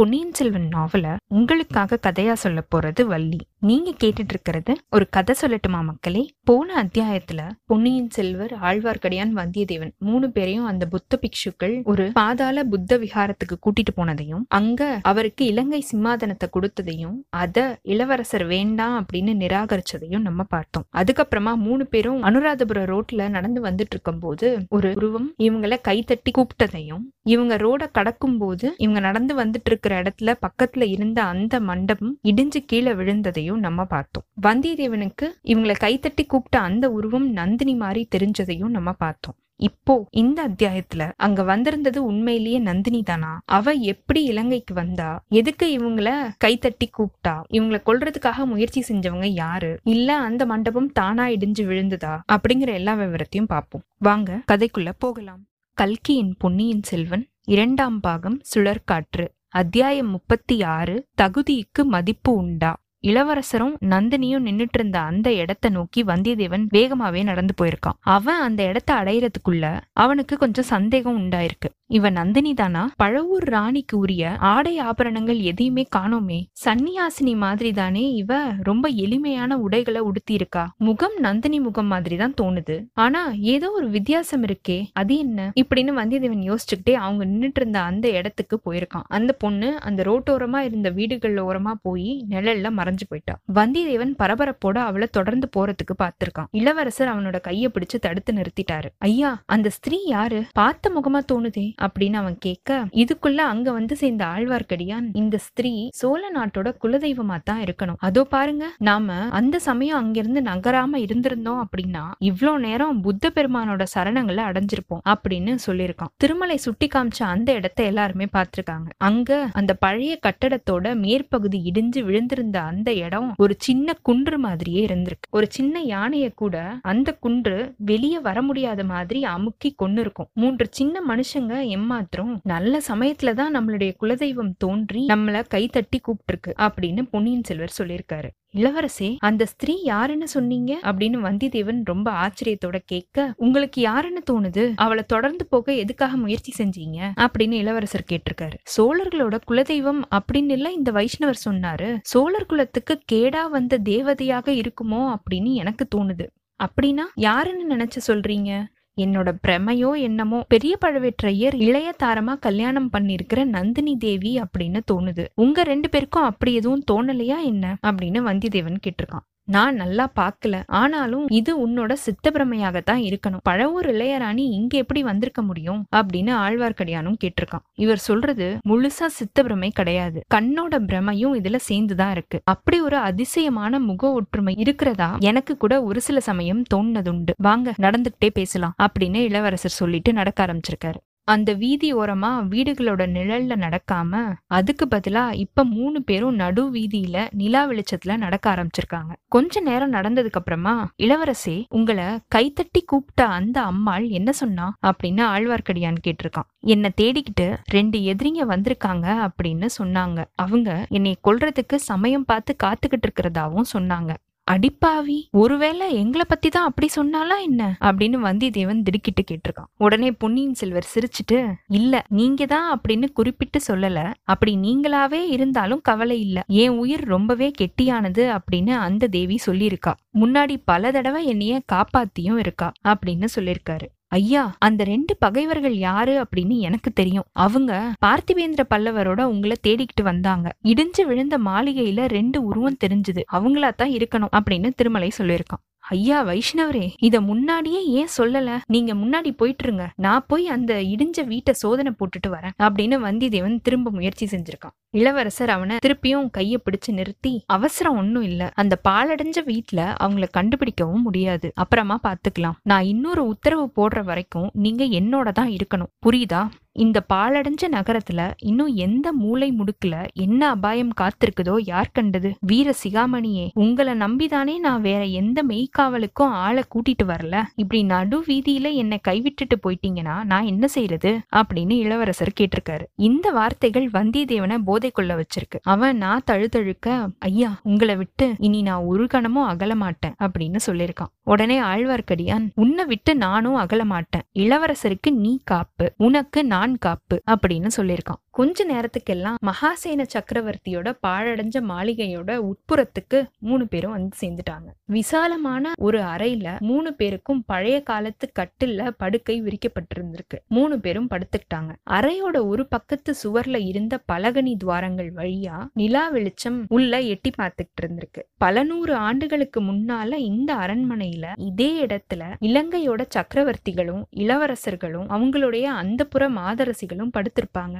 [0.00, 3.36] பொன்னியின் செல்வன் நாவல உங்களுக்காக கதையா சொல்ல போறது வள்ளி.
[3.58, 6.30] நீங்க கேட்டுட்டு இருக்கிறது ஒரு கதை சொல்லட்டுமா மக்களே?
[6.44, 13.58] போன அத்தியாயத்துல பொன்னியின் செல்வர் ஆழ்வார்க்கடியான் வந்தியத்தேவன் மூணு பேரையும் அந்த புத்த பிக்ஷுக்கள் ஒரு பாதாள புத்த விகாரத்துக்கு
[13.58, 20.84] கூட்டிட்டு போனதையும் அங்க அவருக்கு இலங்கை சிம்மாதனத்தை கொடுத்ததையும் அத இளவரசர் வேண்டாம் அப்படின்னு நிராகரிச்சதையும் நம்ம பார்த்தோம்.
[20.96, 27.56] அதுக்கப்புறமா மூணு பேரும் அனுராதபுரம் ரோட்ல நடந்து வந்துட்டு இருக்கும் போது ஒரு உருவம் இவங்களை கைத்தட்டி கூப்பிட்டதையும் இவங்க
[27.56, 33.58] ரோட கடக்கும் போது இவங்க நடந்து வந்துட்டு இருக்கிற இடத்துல பக்கத்துல இருந்த அந்த மண்டபம் இடிஞ்சு கீழே விழுந்ததையும்
[33.58, 34.24] நம்ம பார்த்தோம்.
[34.42, 39.34] வந்தியத்தேவனுக்கு இவங்கள கைத்தட்டி கூப்பிட்ட அந்த உருவம் நந்தினி மாதிரி தெரிஞ்சதையும் நம்ம பார்த்தோம்.
[39.56, 43.40] இப்போ இந்த அத்தியாயத்துல அங்க வந்திருந்தது உண்மையிலேயே நந்தினி தானா?
[43.44, 45.24] அவ எப்படி இலங்கைக்கு வந்தா?
[45.28, 47.42] எதுக்கு இவங்கள கைத்தட்டி கூப்பிட்டா?
[47.52, 49.80] இவங்கள கொல்றதுக்காக முயற்சி செஞ்சவங்க யாரு?
[49.82, 52.20] இல்ல அந்த மண்டபம் தானா இடிஞ்சு விழுந்ததா?
[52.32, 53.82] அப்படிங்கிற எல்லா விவரத்தையும் பார்ப்போம்.
[53.98, 55.44] வாங்க கதைக்குள்ள போகலாம்.
[55.74, 59.26] கல்கியின் பொன்னியின் செல்வன் இரண்டாம் பாகம் சுழற்காற்று.
[59.52, 62.76] அத்தியாயம் முப்பத்தி ஆறு தகுதிக்கு மதிப்பு உண்டா?
[62.98, 67.98] இளவரசரும் நந்தினியும் நின்னுட்டு இருந்த அந்த இடத்த நோக்கி வந்தியத்தேவன் வேகமாவே நடந்து போயிருக்கான்.
[68.00, 71.70] அவன் அந்த இடத்த அடையறதுக்குள்ள அவனுக்கு கொஞ்சம் சந்தேகம் உண்டாயிருக்கு.
[71.92, 72.90] இவன் நந்தினி தானா?
[73.02, 76.44] பழவூர் ராணிக்கு உரிய ஆடை ஆபரணங்கள் எதையுமே காணோமே.
[76.64, 82.84] சன்னியாசினி மாதிரி தானே இவ ரொம்ப எளிமையான உடைகளை உடுத்தி இருக்கா முகம் நந்தினி முகம் மாதிரி தான் தோணுது.
[82.94, 84.86] ஆனா ஏதோ ஒரு வித்தியாசம் இருக்கே.
[84.92, 85.52] அது என்ன?
[85.54, 89.06] இப்படின்னு வந்தியத்தேவன் யோசிச்சுக்கிட்டே அவங்க நின்னுட்டு இருந்த அந்த இடத்துக்கு போயிருக்கான்.
[89.08, 93.38] அந்த பொண்ணு அந்த ரோட்டோரமா இருந்த வீடுகள் ஓரமா போய் நிழல்ல மறைஞ்சு போயிட்டா.
[93.54, 96.48] வந்தியத்தேவன் பரபரப்போட அவளை தொடர்ந்து போறதுக்கு பார்த்திருக்கான்.
[96.50, 98.88] இளவரசர் அவனோட கைய பிடிச்சு தடுத்து நிறுத்திட்டாரு.
[98.98, 100.44] ஐயா அந்த ஸ்திரீ யாரு?
[100.52, 101.78] பார்த்த முகமா தோணுதே.
[101.86, 107.98] அப்படின்னு அவன் கேட்க இதுக்குள்ள அங்க வந்து சேர்ந்த ஆழ்வார்க்கடியான் இந்த ஸ்திரீ சோழ நாட்டோட குலதெய்வமா தான் இருக்கணும்.
[108.08, 115.02] அதோ பாருங்க நாம அந்த சமயம் அங்கிருந்து நகராம இருந்திருந்தோம் அப்படின்னா இவ்வளோ நேரம் புத்த பெருமானோட சரணங்களை அடைஞ்சிருப்போம்
[115.12, 116.12] அப்படின்னு சொல்லியிருக்கான்.
[116.16, 118.88] திருமலை சுட்டி காமிச்ச அந்த இடத்த எல்லாருமே பார்த்திருக்காங்க.
[119.08, 125.28] அங்க அந்த பழைய கட்டடத்தோட மேற்பகுதி இடிஞ்சு விழுந்திருந்த அந்த இடம் ஒரு சின்ன குன்று மாதிரியே இருந்திருக்கு.
[125.30, 126.56] ஒரு சின்ன யானைய கூட
[126.92, 127.56] அந்த குன்று
[127.90, 133.94] வெளியே வர முடியாத மாதிரி அமுக்கி கொண்டு இருக்கும் மூன்று சின்ன மனுஷங்க எம்மாத்திரம் நல்ல சமயத்துல தான் நம்மளுடைய
[134.00, 138.28] குலதெய்வம் தோன்றி நம்மள கை தட்டி கூப்பிட்டுருக்கு அப்படின்னு பொன்னியின் செல்வர் சொல்லியிருக்காரு.
[138.56, 140.78] இளவரசே அந்த ஸ்திரீ யாருன்னு சொன்னீங்க?
[140.82, 144.72] அப்படின்னு வந்தியத்தேவன் ரொம்ப ஆச்சரியத்தோட கேட்க உங்களுக்கு யாருன்னு தோணுது?
[144.76, 146.98] அவளை தொடர்ந்து போக எதுக்காக முயற்சி செஞ்சீங்க?
[147.20, 148.56] அப்படின்னு இளவரசர் கேட்டிருக்காரு.
[148.76, 151.98] சோழர்களோட குலதெய்வம் அப்படின்னு இல்ல இந்த வைஷ்ணவர் சொன்னாரு.
[152.02, 156.26] சோழர் குலத்துக்கு கேடா வந்த தேவதையாக இருக்குமோ அப்படின்னு எனக்கு தோணுது.
[156.60, 158.64] அப்படின்னா யாருன்னு நினைச்சு சொல்றீங்க?
[158.96, 165.26] என்னோட பிரமையோ என்னமோ பெரிய பழுவேற்றையர் இளைய தாரமா கல்யாணம் பண்ணிருக்கிற நந்தினி தேவி அப்படின்னு தோணுது.
[165.34, 167.76] உங்க ரெண்டு பேருக்கும் அப்படி எதுவும் தோணலையா என்ன?
[167.86, 169.26] அப்படின்னு வந்தியத்தேவன் கேட்டிருக்கான்.
[169.50, 170.62] நான் நல்லா பார்க்கல.
[170.66, 173.40] ஆனாலும் இது உன்னோட சித்த பிரமையாகத்தான் இருக்கணும்.
[173.48, 175.86] பழவூர் இளையராணி இங்க எப்படி வந்திருக்க முடியும்?
[175.96, 177.64] அப்படின்னு ஆழ்வார்க்கடியானும் கேட்டிருக்கான்.
[177.74, 180.22] இவர் சொல்றது முழுசா சித்த பிரமை கிடையாது.
[180.34, 182.40] கண்ணோட பிரமையும் இதுல சேர்ந்துதான் இருக்கு.
[182.44, 185.16] அப்படி ஒரு அதிசயமான முக ஒற்றுமை இருக்கிறதா?
[185.20, 187.30] எனக்கு கூட ஒரு சில சமயம் தோணுனதுண்டு.
[187.36, 191.00] வாங்க நடந்துகிட்டே பேசலாம் அப்படின்னு இளவரசர் சொல்லிட்டு நடக்க ஆரம்பிச்சிருக்காரு.
[191.32, 198.16] அந்த வீதி ஓரமா வீடுகளோட நிழல்ல நடக்காம அதுக்கு பதிலா இப்ப மூணு பேரும் நடு வீதியில நிலா வெளிச்சத்துல
[198.16, 199.12] நடக்க ஆரம்பிச்சிருக்காங்க.
[199.28, 202.04] கொஞ்ச நேரம் நடந்ததுக்கு அப்புறமா இளவரசே உங்களை
[202.34, 204.66] கைத்தட்டி கூப்பிட்ட அந்த அம்மாள் என்ன சொன்னா?
[204.86, 206.48] அப்படின்னு ஆழ்வார்க்கடியான் கேட்டிருக்கான்.
[206.66, 210.24] என்னை தேடிக்கிட்டு ரெண்டு எதிரிங்க வந்திருக்காங்க அப்படின்னு சொன்னாங்க.
[210.34, 214.10] அவங்க என்னை கொல்றதுக்கு சமயம் பார்த்து காத்துக்கிட்டு இருக்கிறதாவும் சொன்னாங்க.
[214.50, 217.76] அடிப்பாவி ஒருவேளை எங்களை பத்தி தான் அப்படி சொன்னாலா என்ன?
[217.80, 219.70] அப்படின்னு வந்தியத்தேவன் திடுக்கிட்டு கேட்டிருக்கான்.
[219.76, 224.14] உடனே பொன்னியின் செல்வர் சிரிச்சிட்டு இல்ல நீங்க தான் அப்படின்னு குறிப்பிட்டு சொல்லல.
[224.24, 226.44] அப்படி நீங்களாவே இருந்தாலும் கவலை இல்ல.
[226.46, 229.92] என் உயிர் ரொம்பவே கெட்டியானது அப்படின்னு அந்த தேவி சொல்லியிருக்கா.
[230.14, 233.86] முன்னாடி பல தடவை என்னைய காப்பாத்தியும் இருக்கா அப்படின்னு சொல்லியிருக்காரு.
[234.18, 237.26] ஐயா அந்த ரெண்டு பகைவர்கள் யாரு அப்படின்னு எனக்கு தெரியும்.
[237.44, 237.72] அவங்க
[238.06, 240.46] பார்த்திபேந்திர பல்லவரோட உங்களை தேடிக்கிட்டு வந்தாங்க.
[240.64, 243.22] இடிஞ்சு விழுந்த மாளிகையில ரெண்டு உருவம் தெரிஞ்சுது.
[243.32, 245.62] அவங்களா தான் இருக்கணும் அப்படின்னு திருமலை சொல்லியிருக்கான்.
[245.90, 248.58] ஐயா வைஷ்ணவரே இத முன்னாடியே ஏன் சொல்லல?
[248.66, 249.86] நீங்க முன்னாடி போயிட்டுருங்க.
[249.96, 254.74] நான் போய் அந்த இடிஞ்ச வீட்டை சோதனை போட்டுட்டு வரேன் அப்படின்னு வந்தியத்தேவன் திரும்ப முயற்சி செஞ்சிருக்கான்.
[254.90, 258.50] இளவரசர் அவனை திருப்பியும் கைய பிடிச்சு நிறுத்தி அவசரம் ஒன்னும் இல்ல.
[258.54, 261.50] அந்த பாலடைஞ்ச வீட்டுல அவங்கள கண்டுபிடிக்கவும் முடியாது.
[261.54, 262.58] அப்புறமா பாத்துக்கலாம்.
[262.62, 265.92] நான் இன்னொரு உத்தரவு போடுற வரைக்கும் நீங்க என்னோட தான் இருக்கணும்.
[266.06, 266.42] புரியுதா?
[266.72, 272.34] இந்த பாலடைஞ்ச நகரத்துல இன்னும் எந்த மூளை முடுக்குல என்ன அபாயம் காத்திருக்குதோ யார் கண்டது?
[272.40, 277.42] வீர சிகாமணியே உங்களை நம்பிதானே நான் வேற எந்த மெய்க்காவலுக்கும் ஆளை கூட்டிட்டு வரல?
[277.54, 282.86] இப்படி நடு வீதியில என்னை கைவிட்டுட்டு போயிட்டீங்கன்னா நான் என்ன செய்யறது அப்படின்னு இளவரசர் கேட்டிருக்காரு.
[282.94, 285.58] இந்த வார்த்தைகள் வந்தியத்தேவனை போதை கொள்ள வச்சிருக்கு.
[285.62, 291.12] அவன் நான் தழுதழுக்க ஐயா உங்களை விட்டு இனி நான் ஒரு கணமும் அகல மாட்டேன் அப்படின்னு சொல்லியிருக்கான்.
[291.22, 295.92] உடனே ஆழ்வார்க்கடியான் உன்னை விட்டு நானும் அகல மாட்டேன் இளவரசருக்கு நீ காப்பு.
[295.96, 298.22] உனக்கு நான் காப்பு அப்படின்னு சொல்லியிருக்கான்.
[298.40, 304.68] கொஞ்ச நேரத்துக்கெல்லாம் மகாசேன சக்கரவர்த்தியோட பாழடைஞ்ச மாளிகையோட உட்புறத்துக்கு மூணு பேரும் வந்து சேர்ந்துட்டாங்க.
[304.86, 310.38] விசாலமான ஒரு அறையில மூணு பேருக்கும் பழைய காலத்து கட்டில்ல படுக்கை விரிக்கப்பட்டிருந்திருக்கு.
[310.48, 311.72] மூணு பேரும் படுத்துக்கிட்டாங்க.
[311.90, 318.62] அறையோட ஒரு பக்கத்து சுவர்ல இருந்த பலகனி துவாரங்கள் வழியா நிலா வெளிச்சம் உள்ள எட்டி பார்த்துக்கிட்டு இருந்திருக்கு பல
[318.62, 327.76] நூறு ஆண்டுகளுக்கு முன்னால இந்த அரண்மனையில இதே இடத்துல இலங்கையோட சக்கரவர்த்திகளும் இளவரசர்களும் அவங்களுடைய அந்தப்புற மாதரசிகளும் படுத்திருப்பாங்க.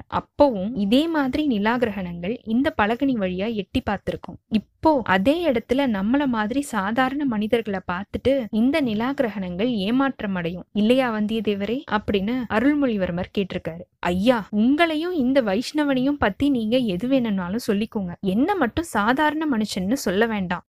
[0.50, 4.38] அப்பவும் இதே மாதிரி நிலா கிரகணங்கள் இந்த பலகனி வழியா எட்டி பார்த்திருக்கும்.
[4.48, 10.66] இப்போ அதே இடத்துல நம்மள மாதிரி சாதாரண மனிதர்களை பார்த்துட்டு இந்த நிலா கிரகணங்கள் ஏமாற்றம் அடையும்.
[10.72, 11.82] இல்லையா வந்தியத்தேவரே?
[11.90, 13.84] அப்படின்னு அருள்மொழிவர்மர் கேட்டிருக்காரு.
[13.98, 18.14] ஐயா உங்களையும் இந்த வைஷ்ணவனையும் பத்தி நீங்க எது வேணும்னாலும் சொல்லிக்கோங்க.
[18.20, 20.64] என்ன மட்டும் சாதாரண மனுஷன்னு சொல்ல வேண்டாம்.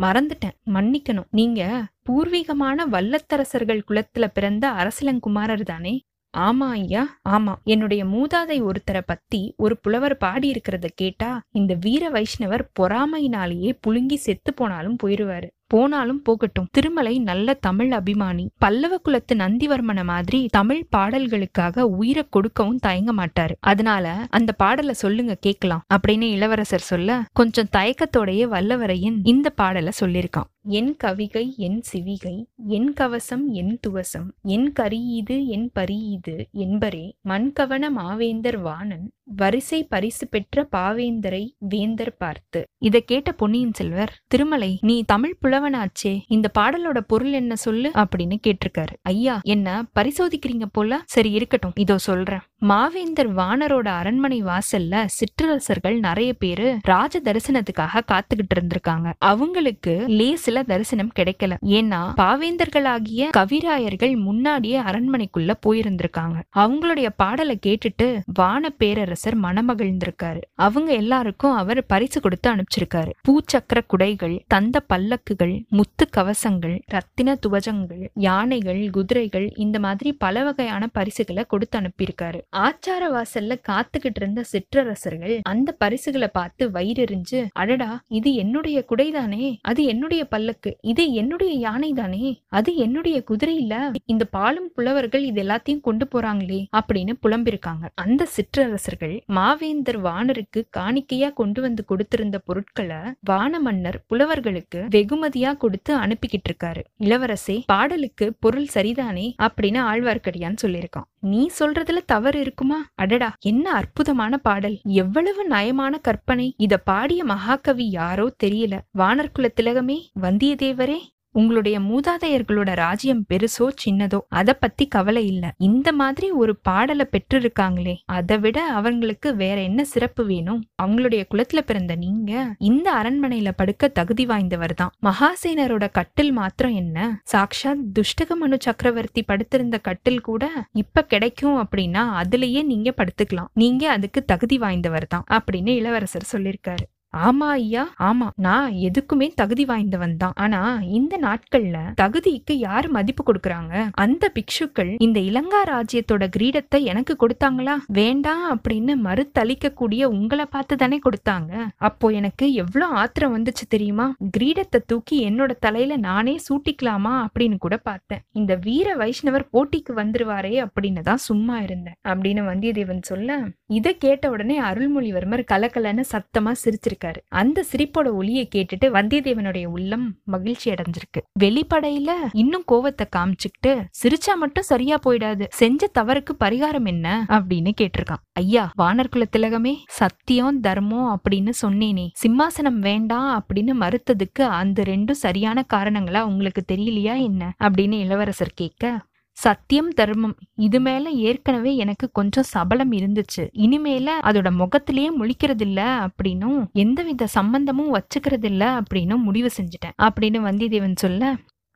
[0.00, 0.56] மறந்துட்டேன்.
[0.66, 1.28] மன்னிக்கணும்.
[1.30, 6.02] நீங்க பூர்வீகமான வல்லத்தரசர்கள் குலத்துல பிறந்த அரசலங்குமாரர் தானே?
[6.38, 7.54] ஆமா ஐயா ஆமா.
[7.64, 14.54] என்னுடைய மூதாதை ஒருத்தரை பத்தி ஒரு புலவர் பாடி இருக்கிறத கேட்டா இந்த வீர வைஷ்ணவர் பொறாமையினாலேயே புழுங்கி செத்து
[14.54, 15.48] போனாலும் போயிருவாரு.
[15.66, 16.66] போனாலும் போகட்டும்.
[16.70, 18.46] திருமலை நல்ல தமிழ் அபிமானி.
[18.58, 23.54] பல்லவ குலத்து நந்திவர்மன மாதிரி தமிழ் பாடல்களுக்காக உயிரை கொடுக்கவும் தயங்க மாட்டாரு.
[23.60, 25.82] அதனால அந்த பாடலை சொல்லுங்க கேட்கலாம்.
[25.94, 30.50] அப்படின்னு இளவரசர் சொல்ல கொஞ்சம் தயக்கத்தோடைய வல்லவரையின் இந்த பாடலை சொல்லியிருக்கான்.
[30.64, 32.34] என் கவிகை என் சிவிகை
[32.68, 40.66] என் கவசம் என் துவசம் என் கரியீது என் பரியீது என்பரே மண்கவன மாவேந்தர் வாணன் வரிசை பரிசு பெற்ற
[40.72, 42.60] பாவேந்தரை வேந்தர் பார்த்து.
[42.78, 47.90] இத கேட்ட பொன்னியின் செல்வர் திருமலை நீ தமிழ் புலவனாச்சே இந்த பாடலோட பொருள் என்ன சொல்லு?
[47.94, 48.94] அப்படின்னு கேட்டிருக்காரு.
[49.02, 49.68] ஐயா என்ன
[50.00, 51.00] பரிசோதிக்கிறீங்க போல?
[51.06, 52.44] சரி இருக்கட்டும் இதோ சொல்றேன்.
[52.68, 59.12] மாவேந்தர் வாணரோட அரண்மனை வாசல்ல சிற்றரசர்கள் நிறைய பேரு ராஜ தரிசனத்துக்காக காத்துக்கிட்டு இருந்திருக்காங்க.
[59.18, 60.04] அவங்களுக்கு
[60.50, 61.54] சில தரிசனம் கிடைக்கல.
[61.76, 66.38] ஏன்னா பாவேந்தர்களாகிய கவிராயர்கள் முன்னாடியே அரண்மனைக்குள்ள போயிருந்திருக்காங்க.
[66.60, 68.06] அவங்களுடைய பாடலை கேட்டுட்டு
[68.38, 70.40] வான பேரரசர் மனமகிழ்ந்திருக்காரு.
[70.66, 73.12] அவங்க எல்லாருக்கும் அவர் பரிசு கொடுத்து அனுப்பிச்சிருக்காரு.
[73.28, 81.44] பூச்சக்கர குடைகள் தந்த பல்லக்குகள் முத்து கவசங்கள் ரத்தின துவஜங்கள் யானைகள் குதிரைகள் இந்த மாதிரி பல வகையான பரிசுகளை
[81.48, 82.40] கொடுத்து அனுப்பியிருக்காரு.
[82.56, 90.22] ஆச்சார வாசல்ல காத்துக்கிட்டு இருந்த சிற்றரசர்கள் அந்த பரிசுகளை பார்த்து வயிறெறிஞ்சு அடடா இது என்னுடைய குடைதானே அது என்னுடைய
[90.40, 92.26] பல்லக்கு இது என்னுடைய யானை தானே?
[92.48, 93.74] அது என்னுடைய குதிரை இல்ல.
[94.04, 97.84] இந்த பாலும் புலவர்கள் இது எல்லாத்தையும் கொண்டு போறாங்களே அப்படின்னு புலம்பிருக்காங்க.
[97.94, 106.50] அந்த சிற்றரசர்கள் மாவேந்தர் வானருக்கு காணிக்கையா கொண்டு வந்து கொடுத்திருந்த பொருட்களை வான மன்னர் புலவர்களுக்கு வெகுமதியா கொடுத்து அனுப்பிக்கிட்டு
[106.50, 111.08] இருக்காரு இளவரசே பாடலுக்கு பொருள் சரிதானே அப்படின்னு ஆழ்வார்க்கடியான் சொல்லியிருக்கான்.
[111.22, 112.86] நீ சொல்றதுல தவறு இருக்குமா?
[112.94, 114.80] அடடா என்ன அற்புதமான பாடல்.
[114.84, 116.54] எவ்வளவு நயமான கற்பனை.
[116.56, 118.78] இத பாடிய மகாகவி யாரோ தெரியல.
[118.98, 120.98] வானர்குல திலகமே வந்தியத்தேவரே.
[121.34, 125.54] உங்களுடைய மூதாதையர்களோட ராஜ்யம் பெருசோ சின்னதோ அத பத்தி கவலை இல்ல.
[125.58, 130.64] இந்த மாதிரி ஒரு பாடலை பெற்றிருக்காங்களே அதை விட அவங்களுக்கு வேற என்ன சிறப்பு வேணும்?
[130.82, 134.90] அவங்களுடைய குலத்துல பிறந்த நீங்க இந்த அரண்மனையில படுக்க தகுதி வாய்ந்தவர் தான்.
[135.02, 137.22] மகாசேனரோட கட்டில் மாத்திரம் என்ன?
[137.32, 143.50] சாக்ஷாத் துஷ்டகமனு சக்கரவர்த்தி படுத்திருந்த கட்டில் கூட இப்ப கிடைக்கும் அப்படின்னா அதுலயே நீங்க படுத்துக்கலாம்.
[143.54, 146.86] நீங்க அதுக்கு தகுதி வாய்ந்தவர் தான் அப்படின்னு இளவரசர் சொல்லியிருக்காரு.
[147.12, 148.26] ஆமா ஐயா ஆமா.
[148.36, 150.32] நான் எதுக்குமே தகுதி வாய்ந்தவன் தான்.
[150.34, 153.90] ஆனா இந்த நாட்கள்ல தகுதிக்கு யார் மதிப்பு கொடுக்கறாங்க?
[153.94, 157.74] அந்த பிக்ஷுக்கள் இந்த இலங்கா ராஜ்யத்தோட கிரீடத்தை எனக்கு கொடுத்தாங்களா?
[157.86, 161.52] வேண்டாம் அப்படின்னு மறுத்தளிக்க கூடிய உங்களை பார்த்து தானே கொடுத்தாங்க.
[161.76, 164.06] அப்போ எனக்கு எவ்வளவு ஆத்திரம் வந்துச்சு தெரியுமா?
[164.38, 168.22] கிரீடத்தை தூக்கி என்னோட தலையில நானே சூட்டிக்கலாமா அப்படின்னு கூட பார்த்தேன்.
[168.32, 171.98] இந்த வீர வைஷ்ணவர் போட்டிக்கு வந்துருவாரே அப்படின்னு தான் சும்மா இருந்தேன்.
[172.08, 173.28] அப்படின்னு வந்தியத்தேவன் சொல்ல
[173.66, 176.52] இதை கேட்ட உடனே அருள்மொழிவர்மர் கலக்கலன்னு சத்தமா
[177.00, 181.20] சிரிச்சிருக்காரு அந்த சிரிப்போட ஒலியை கேட்டுட்டு வந்தியத்தேவனுடைய உள்ளம் மகிழ்ச்சி அடைஞ்சிருக்கு.
[181.40, 185.44] வெளிப்படையில இன்னும் கோவத்தை காமிச்சுக்கிட்டு சிரிச்சா மட்டும் சரியா போயிடாது.
[185.50, 187.26] செஞ்ச தவறுக்கு பரிகாரம் என்ன?
[187.28, 188.22] அப்படின்னு கேட்டிருக்கான்.
[188.32, 192.08] ஐயா வானர்குல திலகமே சத்தியம் தர்மம் அப்படின்னு சொன்னேனே.
[192.26, 197.54] சிம்மாசனம் வேண்டாம் அப்படின்னு மறுத்ததுக்கு அந்த ரெண்டும் சரியான காரணங்களா உங்களுக்கு தெரியலையா என்ன?
[197.64, 200.34] அப்படின்னு இளவரசர் கேட்க சத்தியம் தர்மம்.
[200.56, 203.42] இது மேல ஏற்கனவே எனக்கு கொஞ்சம் சபலம் இருந்துச்சு.
[203.56, 209.96] இனிமேல அதோட முகத்திலேயே முழிக்கிறது இல்ல அப்படின்னும் எந்தவித சம்பந்தமும் வச்சுக்கிறது இல்ல அப்படின்னும் முடிவு செஞ்சுட்டேன்.
[210.02, 211.22] அப்படின்னு வந்தியத்தேவன் சொல்ல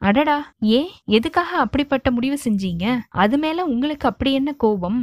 [0.03, 0.89] அடடா ஏன்?
[1.09, 2.85] எதுக்காக அப்படிப்பட்ட முடிவு செஞ்சீங்க?
[3.17, 4.99] அது மேல உங்களுக்கு அப்படி என்ன கோபம்?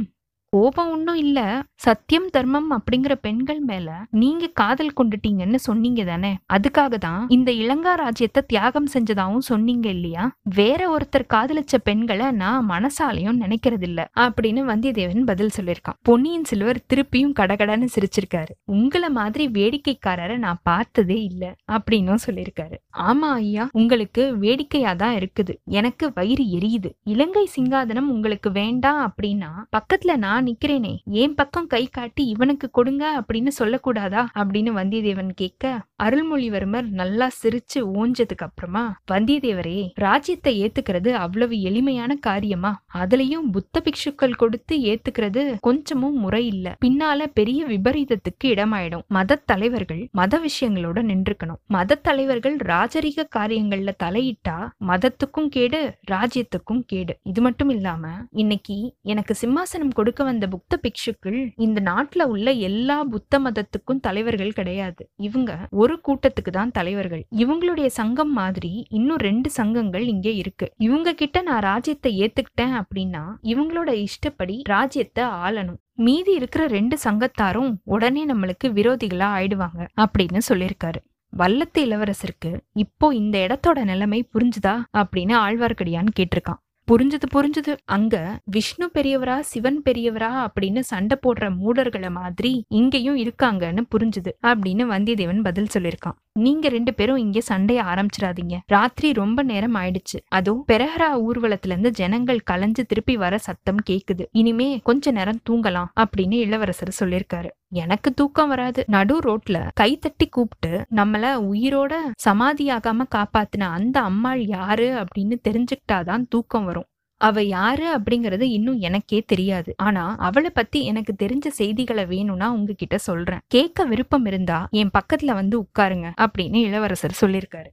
[0.52, 1.40] கோபம் ஒன்றும் இல்ல.
[1.74, 6.32] சத்தியம் தர்மம் அப்படிங்கிற பெண்கள் மேல நீங்க காதல் கொண்டுட்டீங்கன்னு சொன்னீங்க தானே?
[6.52, 10.24] அதுக்காக தான் இந்த இளங்கா ராஜ்யத்தை தியாகம் செஞ்சதாவும் சொன்னீங்க இல்லையா?
[10.54, 15.98] வேற ஒருத்தர் காதலிச்ச பெண்களை நான் மனசாலையும் நினைக்கிறது இல்ல அப்படின்னு வந்தியத்தேவன் பதில் சொல்லியிருக்கான்.
[16.02, 18.52] பொன்னியின் செல்வர் திருப்பியும் கடகடன்னு சிரிச்சிருக்காரு.
[18.64, 22.78] உங்களை மாதிரி வேடிக்கைக்காரரை நான் பார்த்ததே இல்ல அப்படின்னும் சொல்லியிருக்காரு.
[23.08, 25.54] ஆமா ஐயா உங்களுக்கு வேடிக்கையா தான் இருக்குது.
[25.64, 26.92] எனக்கு வயிறு எரியுது.
[27.04, 30.92] இலங்கை சிங்காதனம் உங்களுக்கு வேண்டாம் அப்படின்னா பக்கத்துல நான் நான் நிக்கிறேனே.
[31.22, 35.72] என் பக்கம் கை காட்டி இவனுக்கு கொடுங்க அப்படின்னு சொல்லக்கூடாதா அப்படின்னு வந்தியத்தேவன் கேட்க
[36.02, 42.72] அருள்மொழிவர்மர் நல்லா சிரிச்சு ஓஞ்சதுக்கு அப்புறமா வந்தியத்தேவரே ராஜ்யத்தை ஏத்துக்கிறது அவ்வளவு எளிமையான காரியமா?
[42.94, 46.74] அதுலயும் புத்த பிக்ஷுக்கள் கொடுத்து ஏத்துக்கிறது கொஞ்சமும் முறை இல்ல.
[46.84, 49.04] பின்னால பெரிய விபரீதத்துக்கு இடமாயிடும்.
[49.08, 51.60] மத தலைவர்கள் மத விஷயங்களோட நின்றுக்கணும்.
[51.76, 54.58] மத தலைவர்கள் ராஜரிக காரியங்கள்ல தலையிட்டா
[54.90, 57.16] மதத்துக்கும் கேடு ராஜ்யத்துக்கும் கேடு.
[57.32, 58.04] இது மட்டும் இல்லாம
[58.44, 58.78] இன்னைக்கு
[59.12, 65.02] எனக்கு சிம்மாசனம் கொடுக்க வந்த புத்த பிக்ஷுக்கள் இந்த நாட்டுல உள்ள எல்லா புத்த மதத்துக்கும் தலைவர்கள் கிடையாது.
[65.28, 67.22] இவங்க ஒரு கூட்டத்துக்கு தான் தலைவர்கள்.
[67.42, 70.66] இவங்களுடைய சங்கம் மாதிரி இன்னும் ரெண்டு சங்கங்கள் இங்கே இருக்கு.
[70.86, 75.80] இவங்க கிட்ட நான் ராஜ்யத்தை ஏத்துக்கிட்டேன் அப்படின்னா இவங்களோட இஷ்டப்படி ராஜ்யத்தை ஆளணும்.
[76.06, 81.00] மீதி இருக்கிற ரெண்டு சங்கத்தாரும் உடனே நம்மளுக்கு விரோதிகளா ஆயிடுவாங்க அப்படின்னு சொல்லியிருக்காரு.
[81.32, 82.50] வல்லத்து இளவரசருக்கு
[82.82, 86.60] இப்போ இந்த இடத்தோட நிலைமை புரிஞ்சுதா அப்படின்னு ஆழ்வார்க்கடியான்னு கேட்டிருக்கான்.
[86.90, 87.72] புரிஞ்சது புரிஞ்சுது.
[87.84, 95.42] அங்க விஷ்ணு பெரியவரா சிவன் பெரியவரா அப்படின்னு சண்டை போடுற மூடர்களை மாதிரி இங்கேயும் இருக்காங்கன்னு புரிஞ்சுது அப்படின்னு வந்தியத்தேவன்
[95.42, 96.18] பதில் சொல்லியிருக்கான்.
[96.38, 98.58] நீங்க ரெண்டு பேரும் இங்க சண்டைய ஆரம்பிச்சிடாதீங்க.
[98.66, 100.18] ராத்திரி ரொம்ப நேரம் ஆயிடுச்சு.
[100.28, 104.26] அதுவும் பெரஹரா ஊர்வலத்துல இருந்து ஜனங்கள் கலைஞ்சு திருப்பி வர சத்தம் கேக்குது.
[104.30, 107.48] இனிமே கொஞ்ச நேரம் தூங்கலாம் அப்படின்னு இளவரசர் சொல்லியிருக்காரு.
[107.70, 108.84] எனக்கு தூக்கம் வராது.
[108.86, 111.94] நடு ரோட்ல கைத்தட்டி கூப்பிட்டு நம்மள உயிரோட
[112.28, 116.86] சமாதியாகாம காப்பாத்தின அந்த அம்மாள் யாரு அப்படின்னு தெரிஞ்சுக்கிட்டாதான் தூக்கம் வரும்.
[117.22, 119.74] அவ யாரு அப்படிங்கறது இன்னும் எனக்கே தெரியாது.
[119.76, 123.44] ஆனா அவளை பத்தி எனக்கு தெரிஞ்ச செய்திகளை வேணும்னா உங்ககிட்ட சொல்றேன்.
[123.46, 127.70] கேட்க விருப்பம் இருந்தா என் பக்கத்துல வந்து உட்காருங்க அப்படின்னு இளவரசர் சொல்லியிருக்காரு.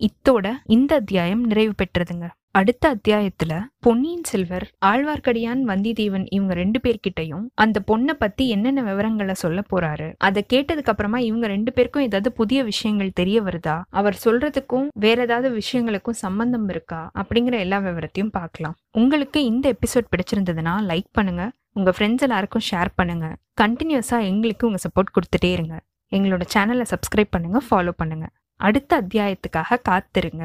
[0.00, 2.26] இத்தோட இந்த அத்தியாயம் நிறைவு பெற்றதுங்க.
[2.56, 9.62] அடுத்த அத்தியாயத்துல பொன்னியின் செல்வர் ஆழ்வார்க்கடியான் வந்திதேவன் இவங்க ரெண்டு பேர்கிட்டயும் அந்த பொண்ணை பத்தி என்னென்ன விவரங்களை சொல்ல
[9.72, 15.22] போறாரு அதை கேட்டதுக்கு அப்புறமா இவங்க ரெண்டு பேருக்கும் ஏதாவது புதிய விஷயங்கள் தெரிய வருதா அவர் சொல்றதுக்கும் வேற
[15.22, 18.76] ஏதாவது விஷயங்களுக்கும் சம்பந்தம் இருக்கா அப்படிங்கிற எல்லா விவரத்தையும் பார்க்கலாம்.
[18.90, 25.14] உங்களுக்கு இந்த எபிசோட் பிடிச்சிருந்ததுன்னா லைக் பண்ணுங்க உங்க ஃப்ரெண்ட்ஸ் எல்லாருக்கும் ஷேர் பண்ணுங்க கண்டினியூஸா எங்களுக்கு உங்க சப்போர்ட்
[25.16, 25.76] கொடுத்துட்டே இருங்க.
[26.12, 28.28] எங்களோட சேனலை சப்ஸ்கிரைப் பண்ணுங்க ஃபாலோ பண்ணுங்க.
[28.60, 30.44] அடுத்த அத்தியாயத்துக்காக காத்திருங்க.